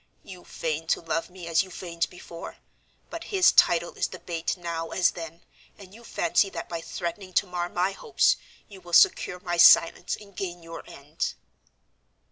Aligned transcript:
You 0.23 0.45
feign 0.45 0.87
to 0.87 0.99
love 0.99 1.29
me 1.29 1.45
as 1.47 1.61
you 1.61 1.69
feigned 1.69 2.09
before, 2.09 2.57
but 3.11 3.25
his 3.25 3.51
title 3.51 3.93
is 3.93 4.07
the 4.07 4.17
bait 4.17 4.57
now 4.57 4.89
as 4.89 5.11
then, 5.11 5.45
and 5.77 5.93
you 5.93 6.03
fancy 6.03 6.49
that 6.49 6.67
by 6.67 6.81
threatening 6.81 7.33
to 7.33 7.45
mar 7.45 7.69
my 7.69 7.91
hopes 7.91 8.35
you 8.67 8.81
will 8.81 8.93
secure 8.93 9.39
my 9.41 9.57
silence, 9.57 10.17
and 10.19 10.35
gain 10.35 10.63
your 10.63 10.83
end." 10.89 11.35